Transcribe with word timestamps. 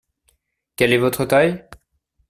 Quelle 0.77 0.93
est 0.93 0.97
votre 0.97 1.25
taille? 1.25 1.63